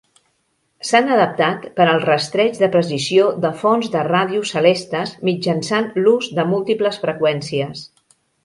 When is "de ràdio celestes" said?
3.97-5.15